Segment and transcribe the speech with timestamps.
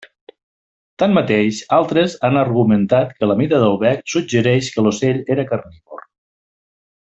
[1.03, 6.07] Tanmateix, altres han argumentat que la mida del bec suggereix que l'ocell era carnívor.